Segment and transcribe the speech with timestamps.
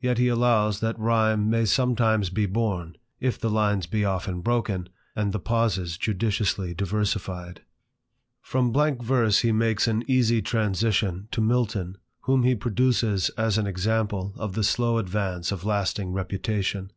[0.00, 4.88] Yet he allows that rhyme may sometimes be borne, if the lines be often broken,
[5.16, 7.54] and the pauses judiciously diversified.
[7.54, 7.66] 3i6 THE IDLER.
[8.42, 13.66] From blank verse he makes an easy transition to Milton, whom he produces as an
[13.66, 16.92] example of the slow advance of lasting reputation.